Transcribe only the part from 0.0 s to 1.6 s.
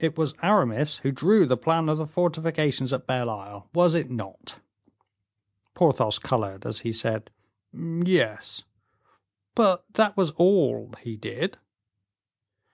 "It was Aramis who drew the